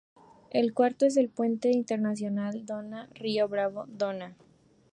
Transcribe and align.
El 0.49 0.73
cuarto 0.73 1.05
es 1.05 1.15
el 1.15 1.29
Puente 1.29 1.69
Internacional 1.69 2.65
"Donna" 2.65 3.07
Río 3.13 3.47
Bravo-Donna. 3.47 4.35